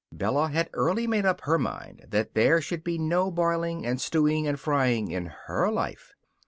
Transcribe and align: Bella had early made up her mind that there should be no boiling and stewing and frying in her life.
Bella 0.11 0.47
had 0.49 0.71
early 0.73 1.05
made 1.05 1.27
up 1.27 1.41
her 1.41 1.59
mind 1.59 2.07
that 2.09 2.33
there 2.33 2.59
should 2.59 2.83
be 2.83 2.97
no 2.97 3.29
boiling 3.29 3.85
and 3.85 4.01
stewing 4.01 4.47
and 4.47 4.59
frying 4.59 5.11
in 5.11 5.27
her 5.45 5.69
life. 5.71 6.15